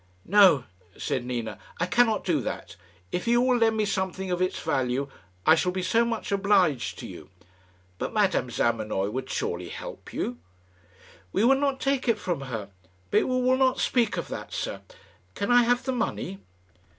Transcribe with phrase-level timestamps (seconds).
[0.25, 0.63] "No!"
[0.97, 2.75] said Nina, "I cannot do that.
[3.11, 5.09] If you will lend me something of its value,
[5.45, 7.29] I shall be so much obliged to you."
[7.99, 10.39] "But Madame Zamenoy would surely help you?"
[11.31, 12.69] "We would not take it from her.
[13.11, 14.81] But we will not speak of that, sir.
[15.35, 16.39] Can I have the money?"